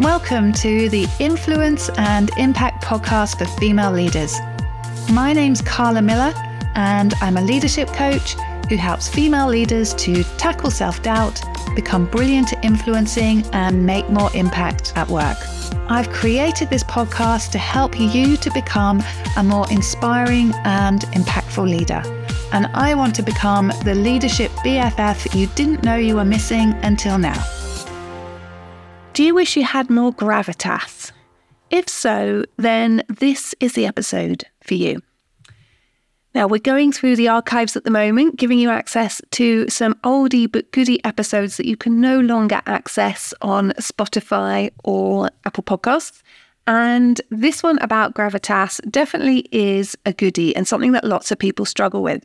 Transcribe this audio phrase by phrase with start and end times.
[0.00, 4.34] Welcome to the Influence and Impact podcast for female leaders.
[5.12, 6.32] My name's Carla Miller,
[6.74, 8.32] and I'm a leadership coach
[8.70, 11.42] who helps female leaders to tackle self doubt,
[11.76, 15.36] become brilliant at influencing, and make more impact at work.
[15.90, 19.02] I've created this podcast to help you to become
[19.36, 22.02] a more inspiring and impactful leader.
[22.54, 27.18] And I want to become the leadership BFF you didn't know you were missing until
[27.18, 27.59] now.
[29.20, 31.12] Do you wish you had more gravitas?
[31.68, 35.02] If so, then this is the episode for you.
[36.34, 40.50] Now, we're going through the archives at the moment, giving you access to some oldie
[40.50, 46.22] but goodie episodes that you can no longer access on Spotify or Apple Podcasts.
[46.66, 51.66] And this one about gravitas definitely is a goodie and something that lots of people
[51.66, 52.24] struggle with.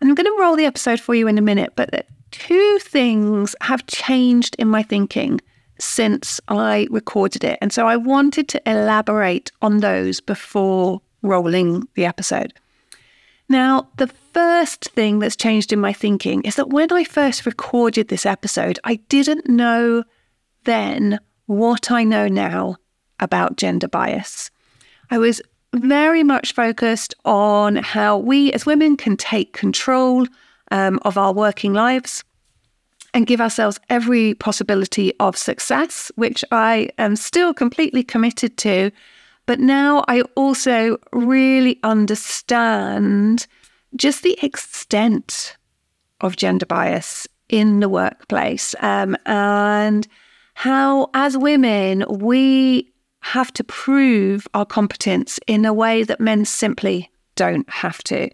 [0.00, 3.56] And I'm going to roll the episode for you in a minute, but two things
[3.62, 5.40] have changed in my thinking
[5.78, 7.58] since I recorded it.
[7.60, 12.52] And so I wanted to elaborate on those before rolling the episode.
[13.48, 18.08] Now, the first thing that's changed in my thinking is that when I first recorded
[18.08, 20.04] this episode, I didn't know
[20.64, 22.76] then what I know now
[23.20, 24.50] about gender bias.
[25.10, 25.42] I was
[25.74, 30.26] very much focused on how we as women can take control
[30.70, 32.24] um, of our working lives
[33.14, 38.90] and give ourselves every possibility of success, which I am still completely committed to.
[39.46, 43.46] But now I also really understand
[43.94, 45.56] just the extent
[46.20, 50.08] of gender bias in the workplace um, and
[50.54, 57.10] how, as women, we have to prove our competence in a way that men simply
[57.36, 58.28] don't have to.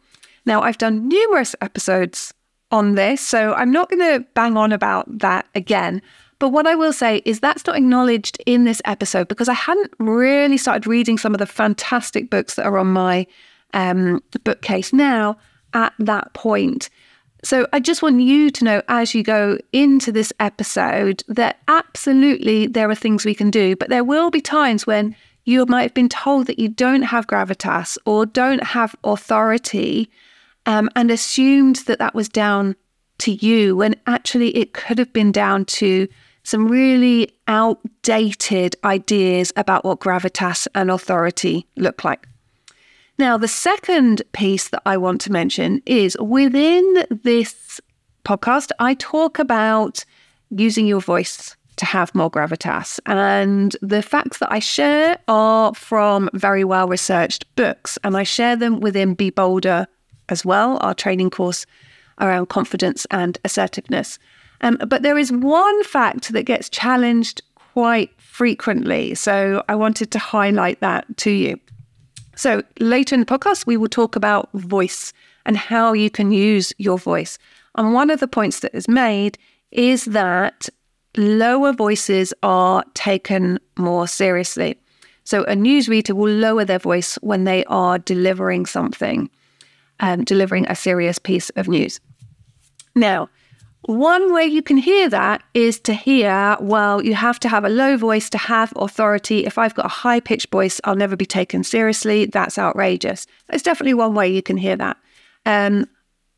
[0.47, 2.33] Now, I've done numerous episodes
[2.71, 6.03] on this, so I'm not going to bang on about that again.
[6.39, 9.93] But what I will say is that's not acknowledged in this episode because I hadn't
[9.99, 13.27] really started reading some of the fantastic books that are on my
[13.75, 15.37] um, bookcase now
[15.75, 16.89] at that point.
[17.45, 22.67] So I just want you to know as you go into this episode that absolutely
[22.67, 25.15] there are things we can do, but there will be times when
[25.45, 30.11] you might have been told that you don't have gravitas or don't have authority
[30.67, 32.77] um, and assumed that that was down
[33.19, 36.09] to you when actually it could have been down to
[36.43, 42.27] some really outdated ideas about what gravitas and authority look like.
[43.19, 47.81] Now, the second piece that I want to mention is within this
[48.25, 50.05] podcast, I talk about
[50.51, 52.99] using your voice to have more gravitas.
[53.07, 58.57] And the facts that I share are from very well researched books, and I share
[58.57, 59.87] them within Be Bolder
[60.31, 61.67] as well, our training course
[62.21, 64.19] around confidence and assertiveness.
[64.61, 67.43] Um, but there is one fact that gets challenged
[67.73, 69.15] quite frequently.
[69.15, 71.59] So I wanted to highlight that to you.
[72.37, 75.13] So later in the podcast, we will talk about voice
[75.47, 77.39] and how you can use your voice.
[77.77, 79.39] And one of the points that is made
[79.71, 80.69] is that
[81.17, 84.79] lower voices are taken more seriously.
[85.25, 89.31] So a newsreader will lower their voice when they are delivering something,
[90.01, 92.01] um, delivering a serious piece of news.
[92.95, 93.29] Now,
[93.83, 97.71] one way you can hear that is to hear, well, you have to have a
[97.71, 99.47] low voice to have authority.
[99.47, 102.27] If I've got a high pitched voice, I'll never be taken seriously.
[102.27, 103.27] That's outrageous.
[103.51, 104.99] It's definitely one way you can hear that.
[105.47, 105.87] Um,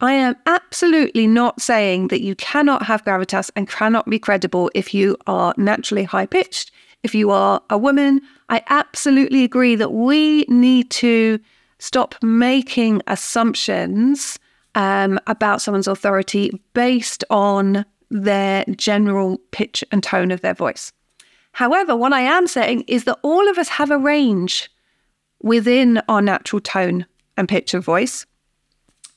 [0.00, 4.94] I am absolutely not saying that you cannot have gravitas and cannot be credible if
[4.94, 6.70] you are naturally high pitched,
[7.02, 8.20] if you are a woman.
[8.48, 11.40] I absolutely agree that we need to
[11.82, 14.38] stop making assumptions
[14.76, 20.92] um, about someone's authority based on their general pitch and tone of their voice.
[21.50, 24.70] However, what I am saying is that all of us have a range
[25.42, 27.04] within our natural tone
[27.36, 28.26] and pitch of voice.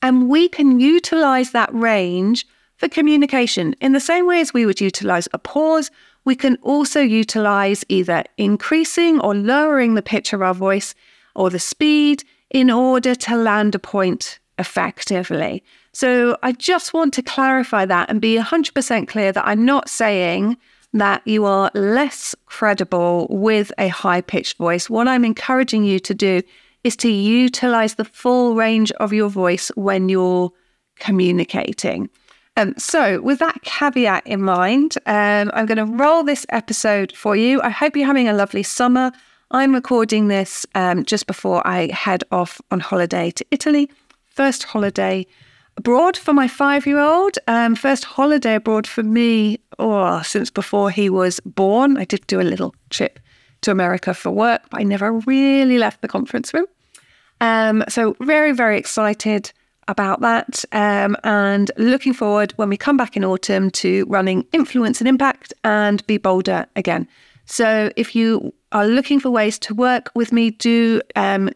[0.02, 4.82] And we can utilize that range for communication in the same way as we would
[4.82, 5.92] utilize a pause.
[6.26, 10.96] We can also utilize either increasing or lowering the pitch of our voice
[11.36, 12.24] or the speed
[12.56, 15.62] in order to land a point effectively.
[15.92, 20.56] So I just want to clarify that and be 100% clear that I'm not saying
[20.94, 24.90] that you are less credible with a high pitched voice.
[24.90, 26.42] What I'm encouraging you to do
[26.86, 30.50] is to utilize the full range of your voice when you're
[30.98, 32.10] communicating.
[32.56, 37.36] Um, so, with that caveat in mind, um, I'm going to roll this episode for
[37.36, 37.62] you.
[37.62, 39.12] I hope you're having a lovely summer.
[39.52, 43.90] I'm recording this um, just before I head off on holiday to Italy
[44.36, 45.26] first holiday
[45.78, 47.38] abroad for my five year old.
[47.48, 51.98] Um, first holiday abroad for me, oh, since before he was born.
[51.98, 53.20] I did do a little trip
[53.62, 56.66] to America for work, but I never really left the conference room.
[57.42, 59.52] Um, so, very, very excited
[59.88, 65.00] about that um, and looking forward when we come back in autumn to running Influence
[65.00, 67.08] and Impact and Be Bolder again.
[67.46, 71.50] So, if you are looking for ways to work with me, do um,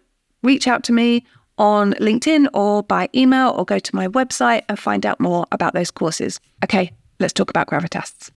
[0.44, 1.25] reach out to me
[1.57, 5.74] on LinkedIn or by email or go to my website and find out more about
[5.74, 6.39] those courses.
[6.63, 8.31] Okay, let's talk about Gravitas.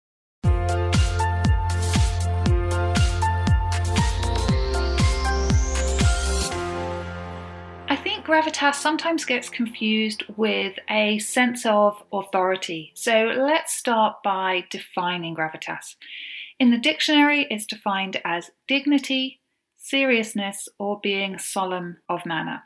[7.91, 12.93] I think gravitas sometimes gets confused with a sense of authority.
[12.95, 15.95] So let's start by defining gravitas.
[16.61, 19.41] In the dictionary, it's defined as dignity,
[19.77, 22.61] seriousness, or being solemn of manner.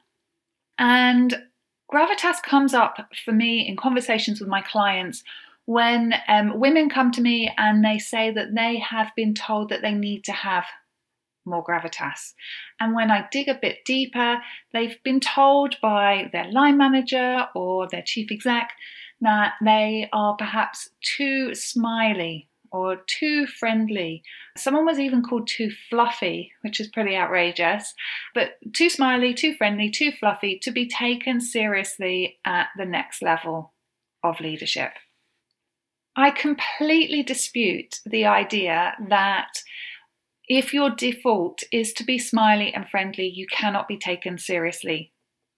[0.78, 1.44] And
[1.90, 5.24] gravitas comes up for me in conversations with my clients
[5.64, 9.82] when um, women come to me and they say that they have been told that
[9.82, 10.66] they need to have
[11.46, 12.34] more gravitas.
[12.82, 14.40] And when I dig a bit deeper,
[14.74, 18.74] they've been told by their line manager or their chief exec
[19.22, 24.22] that they are perhaps too smiley or too friendly.
[24.58, 27.94] Someone was even called too fluffy, which is pretty outrageous,
[28.34, 33.74] but too smiley, too friendly, too fluffy to be taken seriously at the next level
[34.24, 34.92] of leadership.
[36.18, 39.50] I completely dispute the idea that
[40.48, 45.14] if your default is to be smiley and friendly, you cannot be taken seriously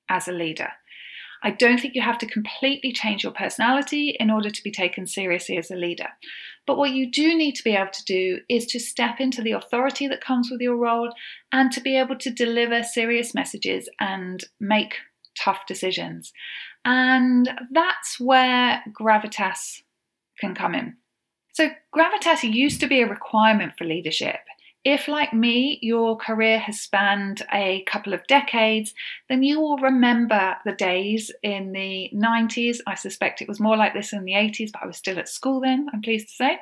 [0.10, 0.70] as a leader.
[1.44, 5.08] I don't think you have to completely change your personality in order to be taken
[5.08, 6.08] seriously as a leader.
[6.66, 9.52] But what you do need to be able to do is to step into the
[9.52, 11.12] authority that comes with your role
[11.52, 14.96] and to be able to deliver serious messages and make
[15.40, 16.34] tough decisions.
[16.84, 19.82] And that's where gravitas
[20.40, 20.96] can come in.
[21.54, 24.40] So, gravitas used to be a requirement for leadership.
[24.90, 28.94] If, like me, your career has spanned a couple of decades,
[29.28, 32.78] then you will remember the days in the 90s.
[32.88, 35.28] I suspect it was more like this in the 80s, but I was still at
[35.28, 36.60] school then, I'm pleased to say.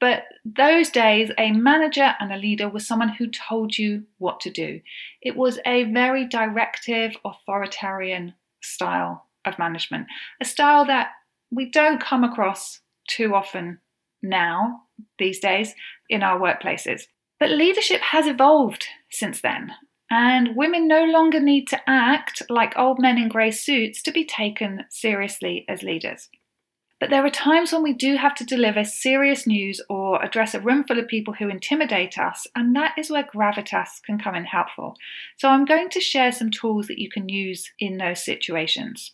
[0.00, 4.50] But those days, a manager and a leader was someone who told you what to
[4.50, 4.80] do.
[5.22, 10.08] It was a very directive, authoritarian style of management,
[10.40, 11.10] a style that
[11.52, 13.78] we don't come across too often
[14.20, 14.80] now,
[15.20, 15.76] these days,
[16.10, 17.02] in our workplaces.
[17.38, 19.72] But leadership has evolved since then,
[20.10, 24.24] and women no longer need to act like old men in grey suits to be
[24.24, 26.28] taken seriously as leaders.
[26.98, 30.60] But there are times when we do have to deliver serious news or address a
[30.60, 34.46] room full of people who intimidate us, and that is where gravitas can come in
[34.46, 34.96] helpful.
[35.36, 39.12] So I'm going to share some tools that you can use in those situations.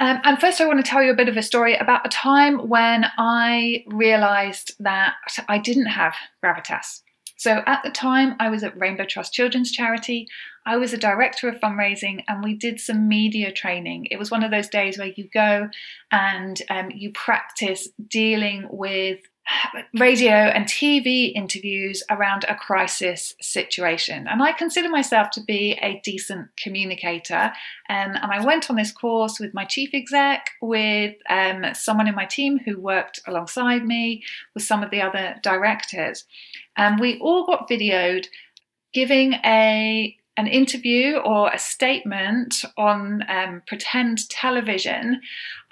[0.00, 2.08] Um, and first, I want to tell you a bit of a story about a
[2.08, 5.14] time when I realized that
[5.48, 7.02] I didn't have gravitas.
[7.42, 10.28] So at the time, I was at Rainbow Trust Children's Charity.
[10.64, 14.06] I was a director of fundraising and we did some media training.
[14.12, 15.68] It was one of those days where you go
[16.12, 19.18] and um, you practice dealing with
[19.94, 24.26] radio and TV interviews around a crisis situation.
[24.28, 27.52] And I consider myself to be a decent communicator.
[27.88, 32.14] Um, and I went on this course with my chief exec, with um, someone in
[32.14, 34.22] my team who worked alongside me,
[34.54, 36.24] with some of the other directors.
[36.76, 38.26] And we all got videoed
[38.92, 45.20] giving a an interview or a statement on um, pretend television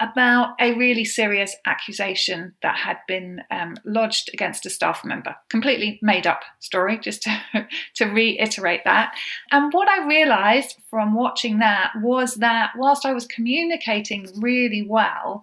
[0.00, 5.34] about a really serious accusation that had been um, lodged against a staff member.
[5.48, 7.40] Completely made up story, just to,
[7.94, 9.14] to reiterate that.
[9.50, 15.42] And what I realized from watching that was that whilst I was communicating really well,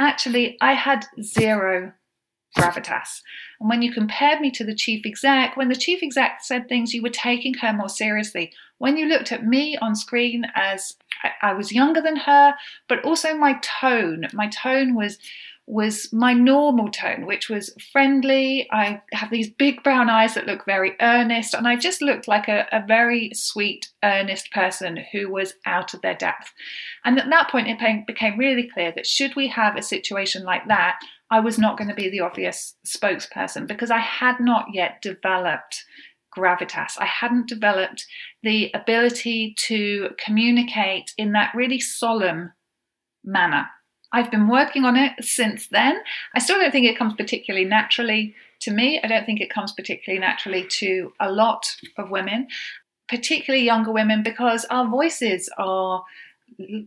[0.00, 1.92] actually I had zero
[2.56, 3.22] gravitas.
[3.60, 6.94] And when you compared me to the chief exec, when the chief exec said things,
[6.94, 8.52] you were taking her more seriously.
[8.78, 10.96] When you looked at me on screen as
[11.42, 12.54] I was younger than her,
[12.88, 15.18] but also my tone, my tone was
[15.68, 18.66] was my normal tone, which was friendly.
[18.72, 22.48] I have these big brown eyes that look very earnest, and I just looked like
[22.48, 26.54] a, a, very sweet, earnest person who was out of their depth.
[27.04, 30.66] And at that point, it became really clear that should we have a situation like
[30.68, 31.00] that,
[31.30, 35.84] I was not going to be the obvious spokesperson because I had not yet developed
[36.36, 36.96] gravitas.
[36.98, 38.06] I hadn't developed
[38.42, 42.52] the ability to communicate in that really solemn
[43.24, 43.66] manner.
[44.12, 45.98] I've been working on it since then.
[46.34, 49.00] I still don't think it comes particularly naturally to me.
[49.02, 52.48] I don't think it comes particularly naturally to a lot of women,
[53.08, 56.04] particularly younger women, because our voices are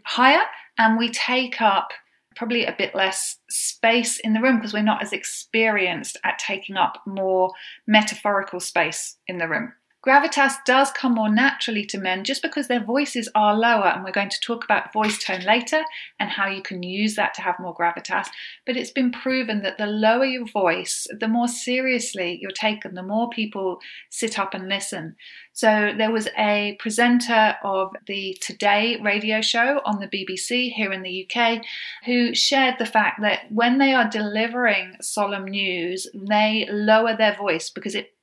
[0.04, 0.44] higher
[0.80, 1.92] and we take up
[2.36, 6.78] probably a bit less space in the room because we're not as experienced at taking
[6.78, 7.52] up more
[7.88, 9.74] metaphorical space in the room.
[10.04, 14.12] Gravitas does come more naturally to men just because their voices are lower, and we're
[14.12, 15.84] going to talk about voice tone later
[16.20, 18.26] and how you can use that to have more gravitas.
[18.66, 23.04] But it's been proven that the lower your voice, the more seriously you're taken, the
[23.04, 23.80] more people
[24.10, 25.16] sit up and listen.
[25.54, 31.04] So there was a presenter of the Today radio show on the BBC here in
[31.04, 31.62] the UK
[32.06, 37.70] who shared the fact that when they are delivering solemn news, they lower their voice
[37.70, 38.14] because it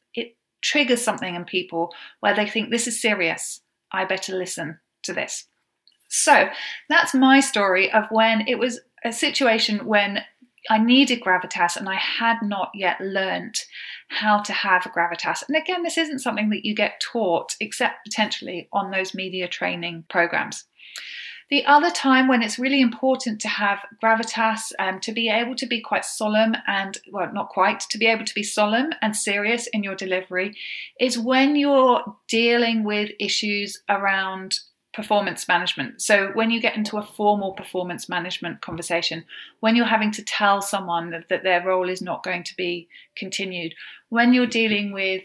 [0.61, 3.61] triggers something in people where they think this is serious.
[3.93, 5.45] I better listen to this.
[6.09, 6.49] So
[6.89, 10.25] that's my story of when it was a situation when
[10.71, 13.57] I needed gravitas and I had not yet learned
[14.09, 15.45] how to have gravitas.
[15.47, 20.05] And again, this isn't something that you get taught except potentially on those media training
[20.09, 20.65] programs.
[21.51, 25.67] The other time when it's really important to have gravitas, um, to be able to
[25.67, 29.67] be quite solemn and, well, not quite, to be able to be solemn and serious
[29.69, 30.55] in your delivery
[31.01, 34.59] is when you're dealing with issues around
[34.93, 36.03] performance management.
[36.03, 39.25] So, when you get into a formal performance management conversation,
[39.61, 42.89] when you're having to tell someone that, that their role is not going to be
[43.17, 43.75] continued,
[44.11, 45.23] when you're dealing with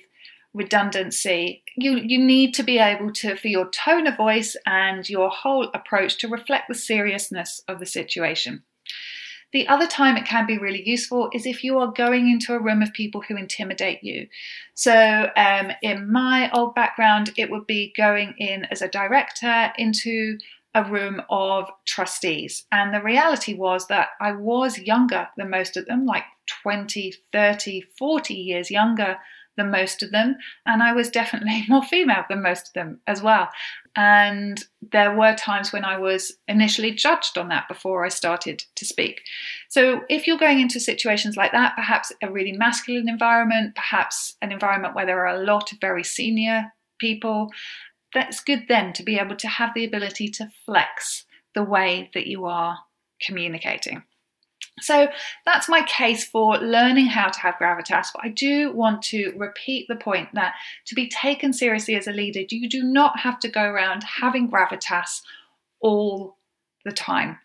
[0.54, 1.64] redundancy.
[1.76, 5.70] You you need to be able to for your tone of voice and your whole
[5.74, 8.64] approach to reflect the seriousness of the situation.
[9.52, 12.60] The other time it can be really useful is if you are going into a
[12.60, 14.28] room of people who intimidate you.
[14.74, 20.40] So, um, in my old background, it would be going in as a director into
[20.74, 22.66] a room of trustees.
[22.72, 26.24] And the reality was that I was younger than most of them, like
[26.64, 29.18] 20, 30, 40 years younger
[29.58, 33.22] than most of them, and I was definitely more female than most of them as
[33.22, 33.50] well.
[33.96, 38.86] And there were times when I was initially judged on that before I started to
[38.86, 39.22] speak.
[39.70, 44.52] So, if you're going into situations like that, perhaps a really masculine environment, perhaps an
[44.52, 47.50] environment where there are a lot of very senior people,
[48.14, 52.28] that's good then to be able to have the ability to flex the way that
[52.28, 52.78] you are
[53.22, 54.04] communicating.
[54.80, 55.08] So
[55.46, 58.08] that's my case for learning how to have gravitas.
[58.14, 60.56] But I do want to repeat the point that
[60.88, 64.50] to be taken seriously as a leader, you do not have to go around having
[64.50, 65.22] gravitas
[65.80, 66.38] all
[66.86, 67.38] the time.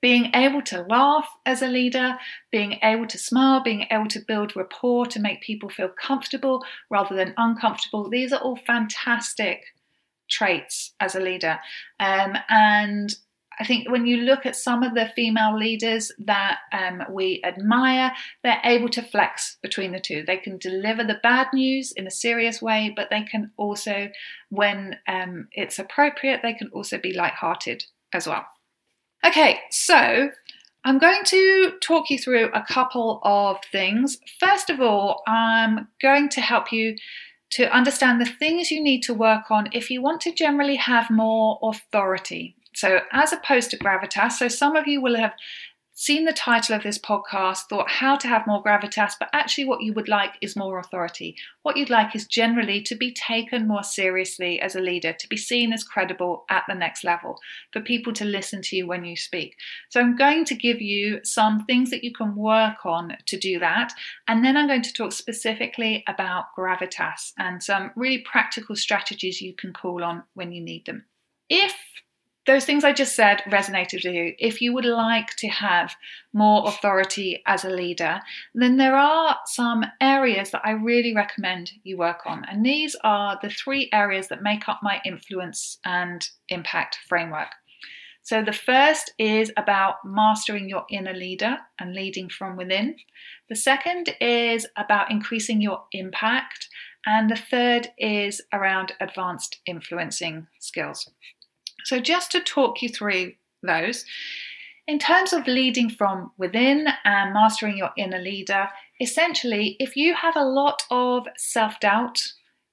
[0.00, 2.16] Being able to laugh as a leader,
[2.52, 7.16] being able to smile, being able to build rapport to make people feel comfortable rather
[7.16, 9.64] than uncomfortable, these are all fantastic
[10.30, 11.58] traits as a leader.
[11.98, 13.14] Um, and
[13.60, 18.12] I think when you look at some of the female leaders that um, we admire,
[18.42, 20.24] they're able to flex between the two.
[20.26, 24.10] They can deliver the bad news in a serious way, but they can also,
[24.50, 28.46] when um, it's appropriate, they can also be light-hearted as well.
[29.26, 30.30] Okay, so
[30.84, 34.18] I'm going to talk you through a couple of things.
[34.38, 36.96] First of all, I'm going to help you
[37.50, 41.10] to understand the things you need to work on if you want to generally have
[41.10, 45.32] more authority so, as opposed to gravitas, so some of you will have
[45.94, 49.82] seen the title of this podcast, thought how to have more gravitas, but actually, what
[49.82, 51.34] you would like is more authority.
[51.62, 55.36] What you'd like is generally to be taken more seriously as a leader, to be
[55.36, 57.40] seen as credible at the next level,
[57.72, 59.56] for people to listen to you when you speak.
[59.88, 63.58] So, I'm going to give you some things that you can work on to do
[63.58, 63.92] that,
[64.28, 69.52] and then I'm going to talk specifically about gravitas and some really practical strategies you
[69.52, 71.06] can call on when you need them.
[71.50, 71.74] If
[72.48, 75.94] those things I just said resonated with you, if you would like to have
[76.32, 78.20] more authority as a leader,
[78.54, 82.46] then there are some areas that I really recommend you work on.
[82.50, 87.48] And these are the three areas that make up my influence and impact framework.
[88.22, 92.96] So, the first is about mastering your inner leader and leading from within.
[93.50, 96.68] The second is about increasing your impact.
[97.06, 101.08] And the third is around advanced influencing skills.
[101.84, 103.32] So, just to talk you through
[103.62, 104.04] those,
[104.86, 108.68] in terms of leading from within and mastering your inner leader,
[109.00, 112.20] essentially, if you have a lot of self doubt,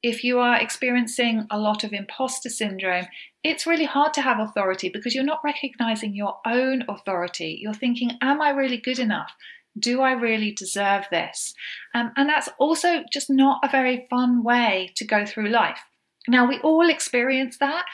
[0.02, 3.08] if you are experiencing a lot of imposter syndrome,
[3.44, 7.60] it's really hard to have authority because you're not recognizing your own authority.
[7.62, 9.36] You're thinking, Am I really good enough?
[9.78, 11.54] Do I really deserve this?
[11.94, 15.80] Um, and that's also just not a very fun way to go through life.
[16.28, 17.86] Now, we all experience that,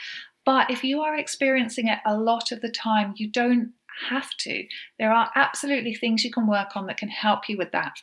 [0.45, 3.74] but if you are experiencing it a lot of the time, you don't
[4.10, 4.63] have to.
[4.98, 7.93] There are absolutely things you can work on that can help you with that.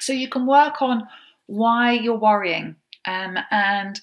[0.00, 1.06] So you can work on
[1.46, 4.00] why you're worrying um, and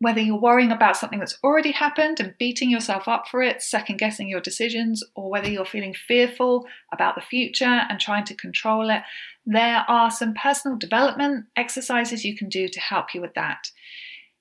[0.00, 3.98] whether you're worrying about something that's already happened and beating yourself up for it, second
[3.98, 8.90] guessing your decisions, or whether you're feeling fearful about the future and trying to control
[8.90, 9.02] it,
[9.44, 13.70] there are some personal development exercises you can do to help you with that.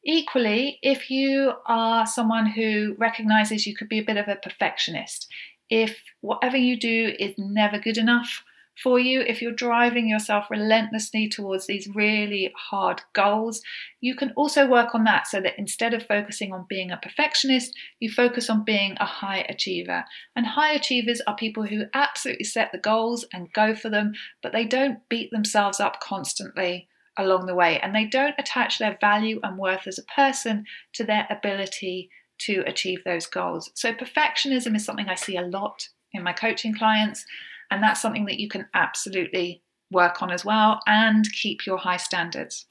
[0.10, 5.28] Equally, if you are someone who recognizes you could be a bit of a perfectionist,
[5.70, 8.42] if whatever you do is never good enough,
[8.82, 13.62] for you, if you're driving yourself relentlessly towards these really hard goals,
[14.00, 17.74] you can also work on that so that instead of focusing on being a perfectionist,
[18.00, 20.06] you focus on being a high achiever.
[20.38, 24.54] And high achievers are people who absolutely set the goals and go for them, but
[24.54, 26.88] they don't beat themselves up constantly
[27.18, 31.04] along the way and they don't attach their value and worth as a person to
[31.04, 32.10] their ability
[32.40, 33.72] to achieve those goals.
[33.74, 37.26] So, perfectionism is something I see a lot in my coaching clients.
[37.72, 41.98] And that's something that you can absolutely work on as well and keep your high
[41.98, 42.66] standards.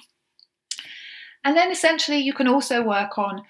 [1.45, 3.43] And then essentially, you can also work on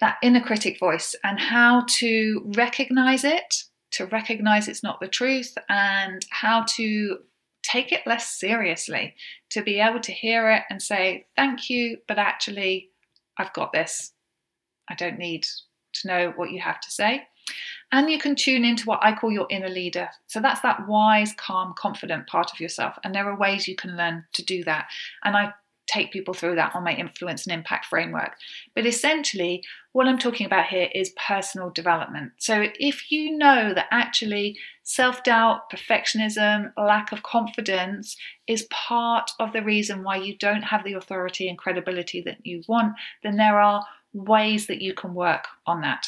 [0.00, 5.56] that inner critic voice and how to recognize it, to recognize it's not the truth,
[5.68, 7.18] and how to
[7.62, 9.14] take it less seriously,
[9.50, 12.90] to be able to hear it and say, Thank you, but actually,
[13.38, 14.12] I've got this.
[14.88, 15.46] I don't need
[15.94, 17.26] to know what you have to say.
[17.92, 20.08] And you can tune into what I call your inner leader.
[20.28, 22.96] So that's that wise, calm, confident part of yourself.
[23.02, 24.88] And there are ways you can learn to do that.
[25.24, 25.52] And I
[25.90, 28.36] take people through that on my influence and impact framework.
[28.74, 32.32] But essentially, what I'm talking about here is personal development.
[32.38, 38.16] So if you know that actually self doubt, perfectionism, lack of confidence
[38.46, 42.62] is part of the reason why you don't have the authority and credibility that you
[42.68, 46.06] want, then there are ways that you can work on that.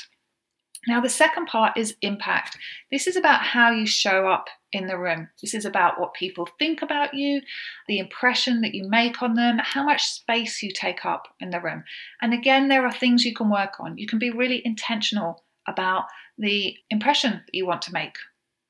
[0.88, 2.58] Now, the second part is impact.
[2.90, 5.28] This is about how you show up in the room.
[5.40, 7.40] This is about what people think about you,
[7.86, 11.60] the impression that you make on them, how much space you take up in the
[11.60, 11.84] room.
[12.20, 13.96] And again, there are things you can work on.
[13.96, 18.16] You can be really intentional about the impression that you want to make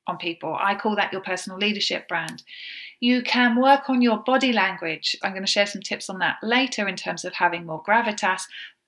[0.05, 0.55] on people.
[0.59, 2.43] I call that your personal leadership brand.
[2.99, 5.15] You can work on your body language.
[5.23, 8.43] I'm going to share some tips on that later in terms of having more gravitas,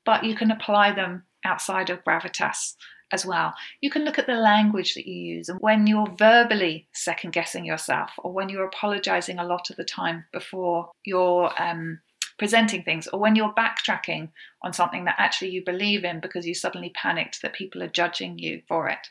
[0.05, 2.75] but you can apply them outside of gravitas
[3.11, 3.53] as well.
[3.81, 7.65] You can look at the language that you use and when you're verbally second guessing
[7.65, 11.99] yourself or when you're apologizing a lot of the time before you're um,
[12.37, 14.29] presenting things or when you're backtracking
[14.61, 18.37] on something that actually you believe in because you suddenly panicked that people are judging
[18.39, 19.07] you for it.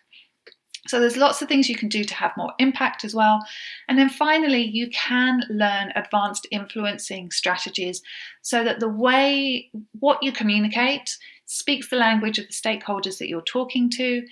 [0.86, 3.40] So there's lots of things you can do to have more impact as well.
[3.88, 8.02] And then finally, you can learn advanced influencing strategies
[8.42, 11.16] so that the way what you communicate
[11.46, 14.22] speaks the language of the stakeholders that you're talking to,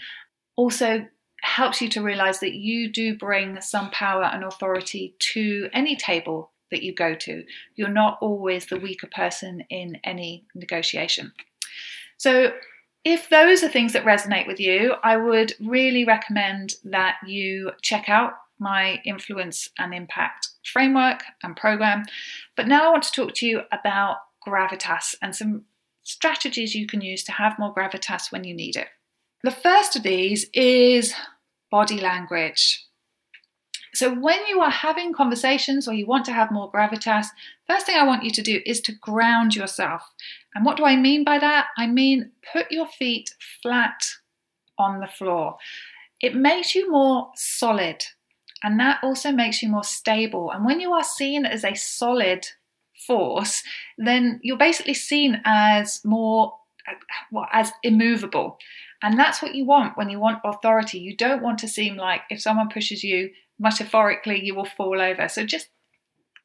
[0.56, 1.06] also
[1.42, 6.52] helps you to realize that you do bring some power and authority to any table
[6.70, 7.44] that you go to.
[7.74, 11.32] You're not always the weaker person in any negotiation.
[12.16, 12.52] So,
[13.04, 18.08] if those are things that resonate with you, I would really recommend that you check
[18.08, 22.04] out my influence and impact framework and program.
[22.56, 25.64] But now I want to talk to you about gravitas and some
[26.04, 28.88] strategies you can use to have more gravitas when you need it.
[29.42, 31.14] The first of these is
[31.70, 32.86] body language.
[33.94, 37.26] So, when you are having conversations or you want to have more gravitas,
[37.66, 40.02] first thing I want you to do is to ground yourself.
[40.54, 41.68] And what do I mean by that?
[41.76, 43.30] I mean put your feet
[43.62, 44.04] flat
[44.78, 45.56] on the floor.
[46.20, 48.04] It makes you more solid
[48.62, 50.50] and that also makes you more stable.
[50.50, 52.46] And when you are seen as a solid
[53.06, 53.62] force,
[53.98, 56.54] then you're basically seen as more
[57.30, 58.58] well, as immovable.
[59.02, 60.98] And that's what you want when you want authority.
[60.98, 65.28] You don't want to seem like if someone pushes you, metaphorically, you will fall over.
[65.28, 65.68] So just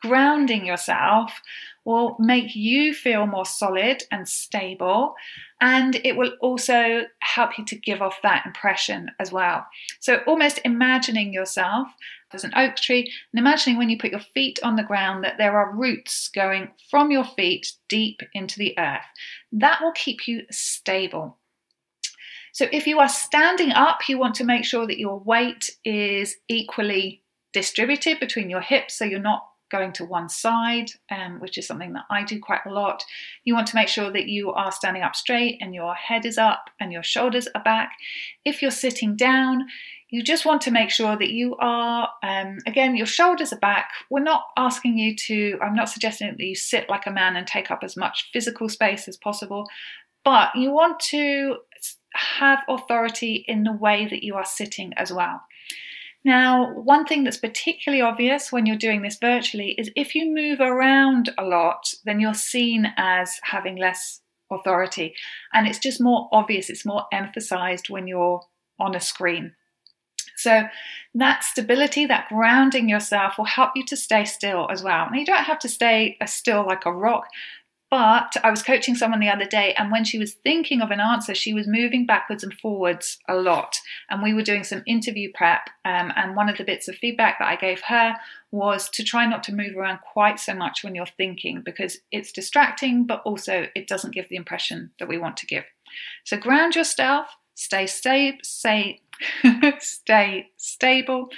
[0.02, 1.42] grounding yourself
[1.88, 5.16] will make you feel more solid and stable.
[5.62, 9.66] And it will also help you to give off that impression as well.
[10.02, 11.88] So, almost imagining yourself
[12.34, 15.38] as an oak tree and imagining when you put your feet on the ground that
[15.38, 19.06] there are roots going from your feet deep into the earth.
[19.54, 21.38] That will keep you stable.
[22.52, 26.36] So, if you are standing up, you want to make sure that your weight is
[26.50, 31.68] equally distributed between your hips so you're not going to one side, um, which is
[31.68, 33.04] something that I do quite a lot.
[33.44, 36.38] You want to make sure that you are standing up straight and your head is
[36.38, 37.92] up and your shoulders are back.
[38.46, 39.66] If you're sitting down,
[40.10, 43.90] you just want to make sure that you are, um, again, your shoulders are back.
[44.10, 47.46] We're not asking you to, I'm not suggesting that you sit like a man and
[47.46, 49.66] take up as much physical space as possible,
[50.24, 51.58] but you want to
[52.14, 55.42] have authority in the way that you are sitting as well.
[56.28, 60.60] Now, one thing that's particularly obvious when you're doing this virtually is if you move
[60.60, 64.20] around a lot, then you're seen as having less
[64.52, 65.16] authority.
[65.54, 68.42] And it's just more obvious, it's more emphasized when you're
[68.78, 69.54] on a screen.
[70.36, 70.64] So,
[71.16, 75.08] that stability, that grounding yourself will help you to stay still as well.
[75.10, 77.30] Now, you don't have to stay still like a rock,
[77.90, 81.00] but I was coaching someone the other day, and when she was thinking of an
[81.00, 83.80] answer, she was moving backwards and forwards a lot.
[84.10, 85.70] And we were doing some interview prep.
[85.86, 88.16] Um, and one of the bits of feedback that I gave her
[88.52, 92.34] was to try not to move around quite so much when you're thinking because it's
[92.34, 95.64] distracting, but also it doesn't give the impression that we want to give.
[96.26, 99.00] So ground yourself, stay stay, stay,
[99.80, 101.30] stay stable.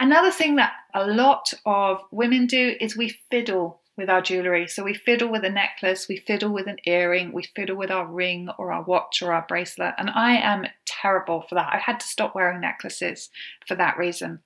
[0.00, 4.66] Another thing that a lot of women do is we fiddle with our jewellery.
[4.68, 8.06] So we fiddle with a necklace, we fiddle with an earring, we fiddle with our
[8.06, 9.94] ring or our watch or our bracelet.
[9.98, 11.72] And I am terrible for that.
[11.72, 13.28] I had to stop wearing necklaces
[13.66, 14.38] for that reason.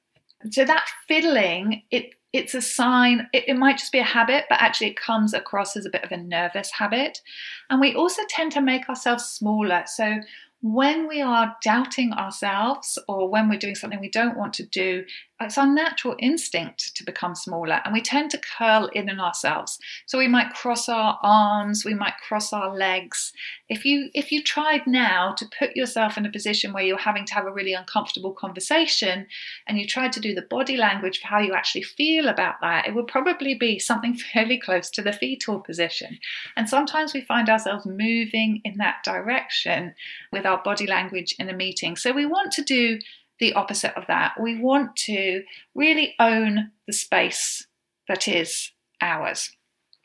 [0.50, 4.58] So that fiddling, it it's a sign, it, it, might just be a habit, but
[4.58, 7.20] actually it comes across as a bit of a nervous habit.
[7.68, 9.82] And we also tend to make ourselves smaller.
[9.84, 10.20] So
[10.62, 15.04] when we are doubting ourselves or when we're doing something we don't want to do,
[15.44, 19.78] it's our natural instinct to become smaller and we tend to curl in on ourselves.
[20.06, 23.32] So we might cross our arms, we might cross our legs.
[23.68, 27.24] If you if you tried now to put yourself in a position where you're having
[27.26, 29.26] to have a really uncomfortable conversation
[29.66, 32.86] and you tried to do the body language for how you actually feel about that,
[32.86, 36.18] it would probably be something fairly close to the fetal position.
[36.56, 39.94] And sometimes we find ourselves moving in that direction
[40.32, 41.96] with our body language in a meeting.
[41.96, 42.98] So we want to do
[43.42, 44.40] the opposite of that.
[44.40, 45.42] We want to
[45.74, 47.66] really own the space
[48.08, 49.50] that is ours.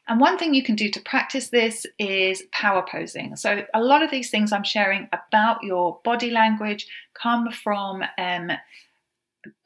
[0.08, 3.36] And one thing you can do to practice this is power posing.
[3.36, 8.52] So, a lot of these things I'm sharing about your body language come from, um,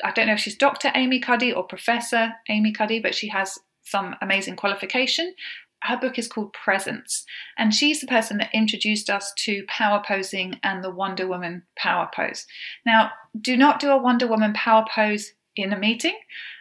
[0.03, 0.91] I don't know if she's Dr.
[0.93, 5.33] Amy Cuddy or Professor Amy Cuddy, but she has some amazing qualification
[5.83, 7.25] her book is called Presence,
[7.57, 12.09] and she's the person that introduced us to power posing and the Wonder Woman power
[12.13, 12.45] pose.
[12.85, 16.17] Now, do not do a Wonder Woman power pose in a meeting,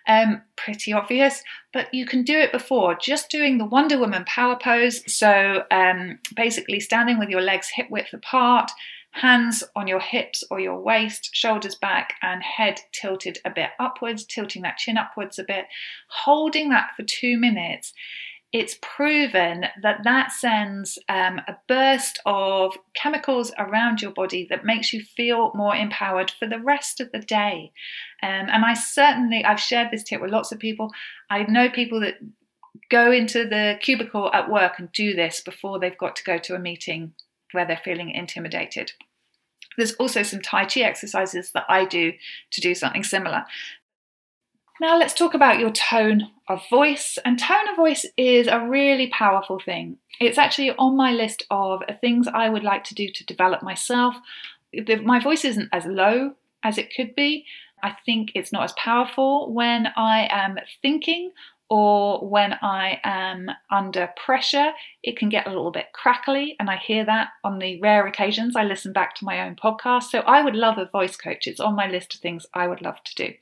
[0.08, 2.96] um, pretty obvious, but you can do it before.
[2.96, 7.86] Just doing the Wonder Woman power pose, so um, basically standing with your legs hip
[7.90, 8.70] width apart,
[9.12, 14.24] hands on your hips or your waist, shoulders back, and head tilted a bit upwards,
[14.24, 15.66] tilting that chin upwards a bit,
[16.08, 17.92] holding that for two minutes
[18.52, 24.92] it's proven that that sends um, a burst of chemicals around your body that makes
[24.92, 27.70] you feel more empowered for the rest of the day.
[28.22, 30.90] Um, and I certainly, I've shared this tip with lots of people.
[31.30, 32.16] I know people that
[32.90, 36.54] go into the cubicle at work and do this before they've got to go to
[36.56, 37.12] a meeting
[37.52, 38.92] where they're feeling intimidated.
[39.76, 42.12] There's also some Tai Chi exercises that I do
[42.50, 43.44] to do something similar.
[44.80, 47.18] Now, let's talk about your tone of voice.
[47.22, 49.98] And tone of voice is a really powerful thing.
[50.18, 54.16] It's actually on my list of things I would like to do to develop myself.
[55.04, 56.32] My voice isn't as low
[56.64, 57.44] as it could be.
[57.82, 61.32] I think it's not as powerful when I am thinking
[61.68, 64.72] or when I am under pressure.
[65.02, 68.56] It can get a little bit crackly, and I hear that on the rare occasions
[68.56, 70.04] I listen back to my own podcast.
[70.04, 71.46] So I would love a voice coach.
[71.46, 73.34] It's on my list of things I would love to do.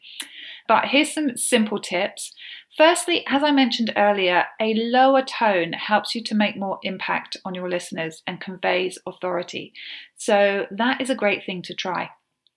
[0.68, 2.32] But here's some simple tips.
[2.76, 7.54] Firstly, as I mentioned earlier, a lower tone helps you to make more impact on
[7.54, 9.72] your listeners and conveys authority.
[10.16, 12.10] So that is a great thing to try.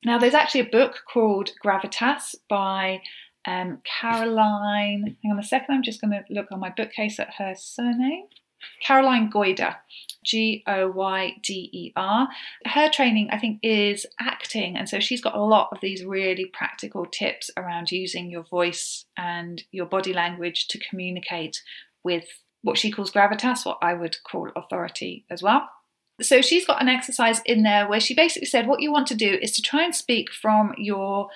[0.03, 3.01] Now, there's actually a book called Gravitas by
[3.47, 5.15] um, Caroline.
[5.23, 8.25] Hang on a second, I'm just going to look on my bookcase at her surname.
[8.83, 9.75] Caroline Goyder,
[10.23, 12.27] G O Y D E R.
[12.65, 16.45] Her training, I think, is acting, and so she's got a lot of these really
[16.45, 21.61] practical tips around using your voice and your body language to communicate
[22.03, 22.25] with
[22.61, 25.69] what she calls gravitas, what I would call authority as well.
[26.21, 29.15] So she's got an exercise in there where she basically said what you want to
[29.15, 31.29] do is to try and speak from your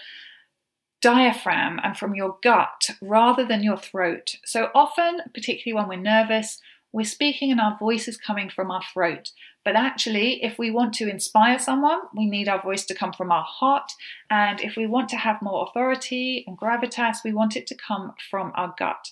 [1.01, 4.35] diaphragm and from your gut rather than your throat.
[4.45, 6.59] So often, particularly when we're nervous,
[6.95, 9.31] we're speaking and our voice is coming from our throat.
[9.65, 13.33] But actually, if we want to inspire someone, we need our voice to come from
[13.33, 13.91] our heart.
[14.29, 18.13] And if we want to have more authority and gravitas, we want it to come
[18.31, 19.11] from our gut.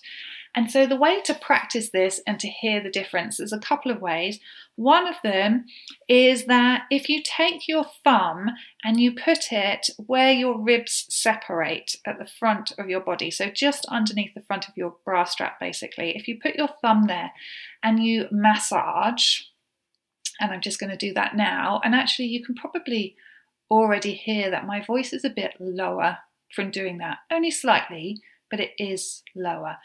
[0.56, 3.90] And so, the way to practice this and to hear the difference, there's a couple
[3.90, 4.38] of ways.
[4.76, 5.64] One of them
[6.08, 8.50] is that if you take your thumb
[8.84, 13.50] and you put it where your ribs separate at the front of your body, so
[13.50, 17.32] just underneath the front of your bra strap, basically, if you put your thumb there
[17.82, 19.40] and you massage,
[20.40, 23.16] and I'm just going to do that now, and actually, you can probably
[23.70, 26.18] already hear that my voice is a bit lower
[26.54, 29.78] from doing that, only slightly, but it is lower.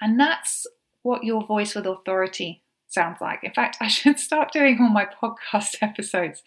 [0.00, 0.66] And that's
[1.02, 3.40] what your voice with authority sounds like.
[3.42, 6.42] In fact, I should start doing all my podcast episodes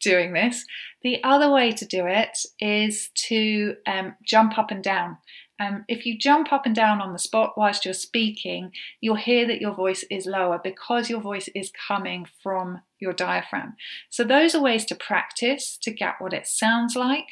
[0.00, 0.64] doing this.
[1.02, 5.16] The other way to do it is to um, jump up and down.
[5.60, 9.46] Um, if you jump up and down on the spot whilst you're speaking, you'll hear
[9.46, 13.76] that your voice is lower because your voice is coming from your diaphragm.
[14.10, 17.28] So, those are ways to practice to get what it sounds like.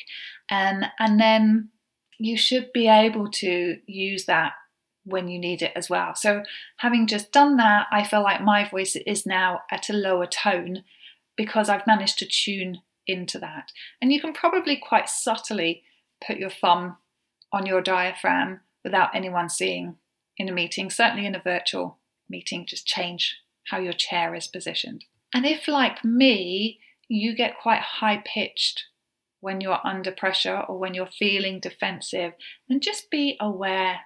[0.51, 1.70] Um, and then
[2.18, 4.53] you should be able to use that
[5.05, 6.15] when you need it as well.
[6.15, 6.43] So,
[6.79, 10.85] having just done that, I feel like my voice is now at a lower tone
[11.37, 13.73] because I've managed to tune into that.
[14.01, 15.83] And you can probably quite subtly
[16.25, 16.99] put your thumb
[17.53, 19.97] on your diaphragm without anyone seeing
[20.37, 23.37] in a meeting, certainly in a virtual meeting, just change
[23.69, 25.05] how your chair is positioned.
[25.35, 28.85] And if, like me, you get quite high pitched
[29.41, 32.33] when you're under pressure or when you're feeling defensive,
[32.69, 34.01] then just be aware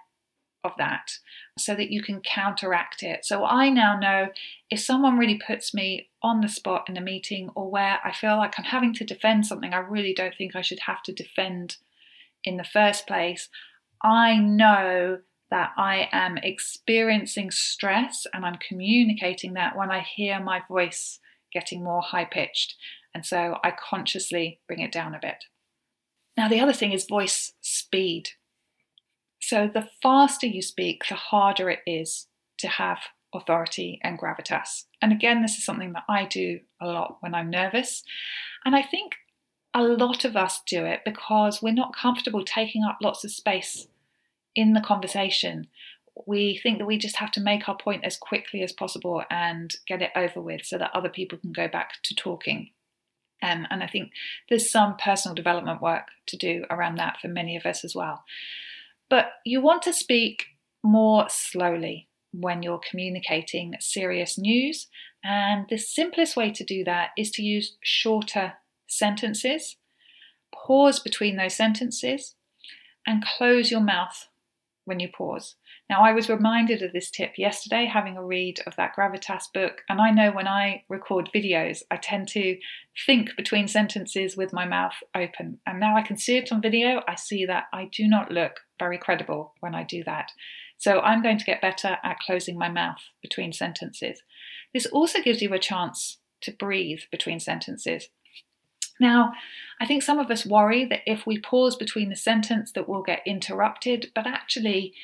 [0.66, 1.12] of that
[1.58, 3.24] so that you can counteract it.
[3.24, 4.28] So I now know
[4.70, 8.36] if someone really puts me on the spot in a meeting or where I feel
[8.36, 11.76] like I'm having to defend something I really don't think I should have to defend
[12.44, 13.48] in the first place,
[14.02, 20.62] I know that I am experiencing stress and I'm communicating that when I hear my
[20.68, 21.20] voice
[21.52, 22.74] getting more high pitched.
[23.14, 25.44] And so I consciously bring it down a bit.
[26.36, 28.30] Now, the other thing is voice speed.
[29.46, 32.26] So the faster you speak, the harder it is
[32.58, 32.98] to have
[33.32, 34.86] authority and gravitas.
[35.00, 38.02] And again, this is something that I do a lot when I'm nervous.
[38.64, 39.14] And I think
[39.72, 43.86] a lot of us do it because we're not comfortable taking up lots of space
[44.56, 45.68] in the conversation.
[46.26, 49.72] We think that we just have to make our point as quickly as possible and
[49.86, 52.70] get it over with so that other people can go back to talking.
[53.44, 54.10] Um, and I think
[54.48, 58.24] there's some personal development work to do around that for many of us as well.
[59.08, 60.46] But you want to speak
[60.82, 64.88] more slowly when you're communicating serious news.
[65.24, 68.54] And the simplest way to do that is to use shorter
[68.86, 69.76] sentences,
[70.54, 72.34] pause between those sentences,
[73.06, 74.28] and close your mouth
[74.84, 75.56] when you pause.
[75.88, 79.82] Now, I was reminded of this tip yesterday having a read of that Gravitas book,
[79.88, 82.58] and I know when I record videos, I tend to
[83.06, 85.60] think between sentences with my mouth open.
[85.64, 88.60] And now I can see it on video, I see that I do not look
[88.80, 90.32] very credible when I do that.
[90.78, 94.22] So I'm going to get better at closing my mouth between sentences.
[94.74, 98.08] This also gives you a chance to breathe between sentences.
[98.98, 99.32] Now,
[99.80, 103.02] I think some of us worry that if we pause between the sentence that we'll
[103.02, 104.94] get interrupted, but actually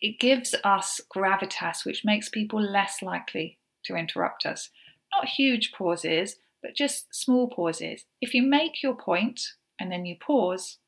[0.00, 4.70] it gives us gravitas, which makes people less likely to interrupt us.
[5.12, 8.04] Not huge pauses, but just small pauses.
[8.20, 9.40] If you make your point
[9.80, 10.78] and then you pause,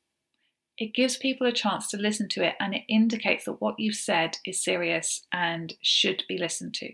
[0.76, 3.96] it gives people a chance to listen to it and it indicates that what you've
[3.96, 6.92] said is serious and should be listened to.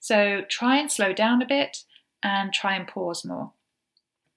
[0.00, 1.78] So try and slow down a bit
[2.22, 3.52] and try and pause more.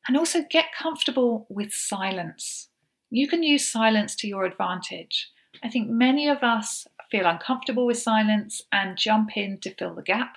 [0.08, 2.70] And also get comfortable with silence.
[3.10, 5.30] You can use silence to your advantage.
[5.64, 10.02] I think many of us feel uncomfortable with silence and jump in to fill the
[10.02, 10.36] gap.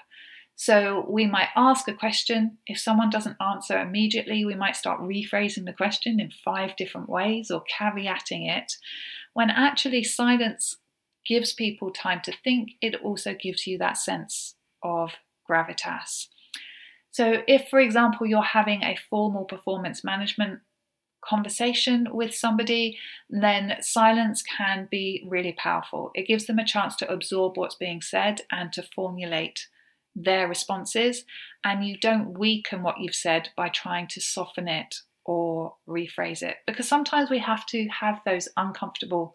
[0.55, 2.59] So we might ask a question.
[2.67, 7.51] If someone doesn't answer immediately, we might start rephrasing the question in five different ways
[7.51, 8.77] or caveating it.
[9.33, 10.77] When actually silence
[11.27, 15.13] gives people time to think, it also gives you that sense of
[15.49, 16.29] gravitas.
[17.11, 20.61] So, if, for example, you're having a formal performance management
[21.25, 22.99] conversation with somebody,
[23.31, 26.11] then silence can be really powerful.
[26.15, 29.69] It gives them a chance to absorb what's being said and to formulate
[30.15, 31.25] their responses,
[31.65, 36.57] and you don't weaken what you've said by trying to soften it or rephrase it.
[36.67, 39.35] Because sometimes we have to have those uncomfortable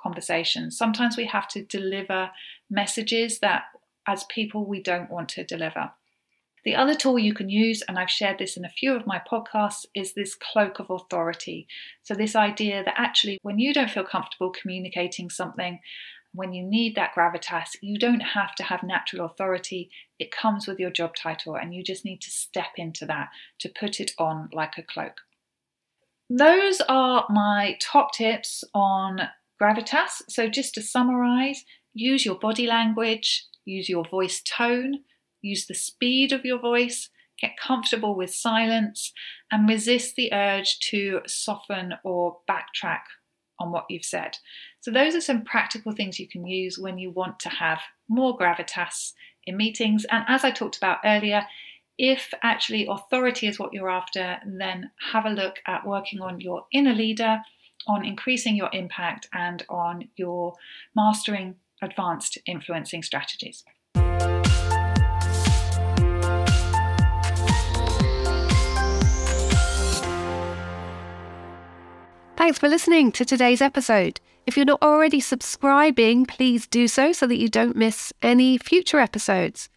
[0.00, 0.76] conversations.
[0.76, 2.30] Sometimes we have to deliver
[2.70, 3.64] messages that,
[4.06, 5.90] as people, we don't want to deliver.
[6.64, 9.20] The other tool you can use, and I've shared this in a few of my
[9.30, 11.66] podcasts, is this cloak of authority.
[12.02, 15.80] So, this idea that actually, when you don't feel comfortable communicating something,
[16.32, 19.90] when you need that gravitas, you don't have to have natural authority.
[20.18, 23.68] It comes with your job title, and you just need to step into that to
[23.68, 25.20] put it on like a cloak.
[26.30, 29.28] Those are my top tips on
[29.60, 30.22] gravitas.
[30.28, 35.00] So, just to summarize, use your body language, use your voice tone
[35.42, 39.12] Use the speed of your voice, get comfortable with silence,
[39.50, 43.02] and resist the urge to soften or backtrack
[43.58, 44.38] on what you've said.
[44.80, 48.36] So, those are some practical things you can use when you want to have more
[48.36, 49.12] gravitas
[49.44, 50.04] in meetings.
[50.10, 51.44] And as I talked about earlier,
[51.98, 56.66] if actually authority is what you're after, then have a look at working on your
[56.72, 57.40] inner leader,
[57.86, 60.54] on increasing your impact, and on your
[60.96, 63.64] mastering advanced influencing strategies.
[72.42, 74.20] Thanks for listening to today's episode.
[74.48, 78.98] If you're not already subscribing, please do so so that you don't miss any future
[78.98, 79.68] episodes.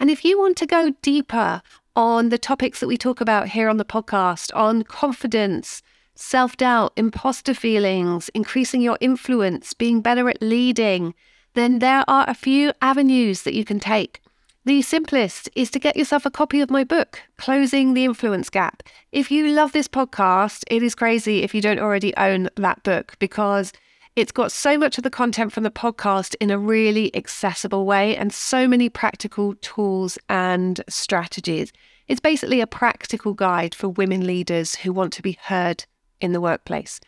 [0.00, 1.60] And if you want to go deeper
[1.94, 5.82] on the topics that we talk about here on the podcast, on confidence,
[6.14, 11.12] self doubt, imposter feelings, increasing your influence, being better at leading,
[11.52, 14.22] then there are a few avenues that you can take.
[14.66, 18.82] The simplest is to get yourself a copy of my book, Closing the Influence Gap.
[19.12, 23.14] If you love this podcast, it is crazy if you don't already own that book
[23.18, 23.74] because
[24.16, 28.16] it's got so much of the content from the podcast in a really accessible way
[28.16, 31.70] and so many practical tools and strategies.
[32.08, 35.84] It's basically a practical guide for women leaders who want to be heard
[36.22, 37.00] in the workplace.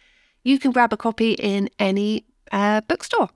[0.44, 3.30] You can grab a copy in any uh, bookstore.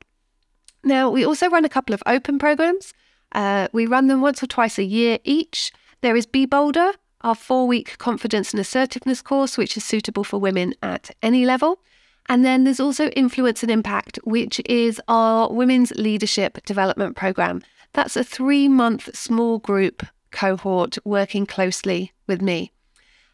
[0.85, 2.93] Now, we also run a couple of open programs.
[3.33, 5.73] Uh, we run them once or twice a year each.
[6.01, 10.39] There is Be Bolder, our four week confidence and assertiveness course, which is suitable for
[10.39, 11.81] women at any level.
[12.29, 17.63] And then there's also Influence and Impact, which is our women's leadership development program.
[17.93, 22.73] That's a three month small group cohort working closely with me.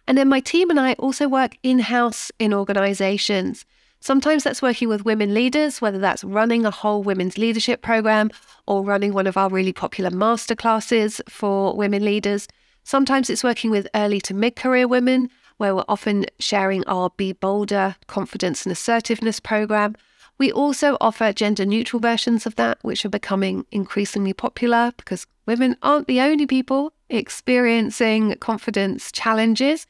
[0.09, 3.65] And then my team and I also work in house in organizations.
[4.07, 8.31] Sometimes that's working with women leaders, whether that's running a whole women's leadership program
[8.69, 12.47] or running one of our really popular masterclasses for women leaders.
[12.85, 17.33] Sometimes it's working with early to mid career women, where we're often sharing our Be
[17.33, 19.97] Bolder confidence and assertiveness program.
[20.38, 25.77] We also offer gender neutral versions of that, which are becoming increasingly popular because women
[25.83, 29.85] aren't the only people experiencing confidence challenges.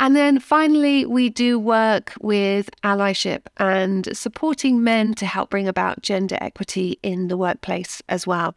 [0.00, 6.00] And then finally, we do work with allyship and supporting men to help bring about
[6.00, 8.54] gender equity in the workplace as well.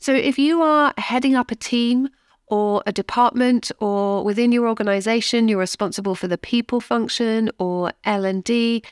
[0.00, 2.08] So if you are heading up a team
[2.48, 8.82] or a department or within your organization you're responsible for the people function or L&D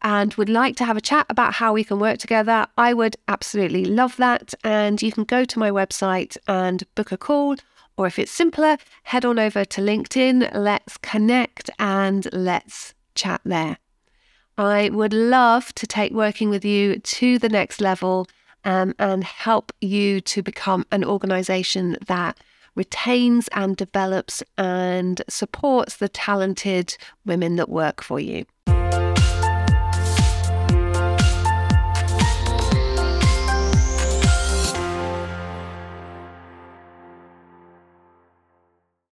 [0.00, 3.16] and would like to have a chat about how we can work together, I would
[3.28, 4.54] absolutely love that.
[4.64, 7.56] And you can go to my website and book a call.
[7.98, 10.54] Or if it's simpler, head on over to LinkedIn.
[10.54, 13.78] Let's connect and let's chat there.
[14.56, 18.28] I would love to take working with you to the next level
[18.64, 22.38] um, and help you to become an organization that
[22.76, 28.44] retains and develops and supports the talented women that work for you.